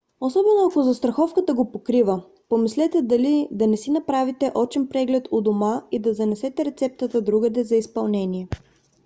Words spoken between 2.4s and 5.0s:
помислете дали да не си направите очен